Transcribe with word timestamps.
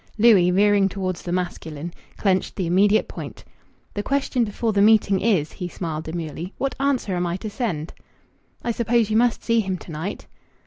Louis, 0.17 0.49
veering 0.49 0.89
towards 0.89 1.21
the 1.21 1.31
masculine, 1.31 1.93
clenched 2.17 2.55
the 2.55 2.65
immediate 2.65 3.07
point 3.07 3.45
"The 3.93 4.01
question 4.01 4.43
before 4.43 4.73
the 4.73 4.81
meeting 4.81 5.19
is," 5.21 5.51
he 5.51 5.67
smiled 5.67 6.05
demurely, 6.05 6.53
"what 6.57 6.73
answer 6.79 7.15
am 7.15 7.27
I 7.27 7.37
to 7.37 7.51
send?" 7.51 7.93
"I 8.63 8.71
suppose 8.71 9.11
you 9.11 9.17
must 9.17 9.43
see 9.43 9.59
him 9.59 9.77
to 9.77 9.91
night." 9.91 10.25